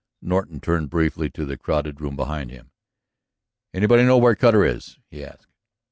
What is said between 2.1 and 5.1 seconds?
behind him. "Anybody know where Cutter is?"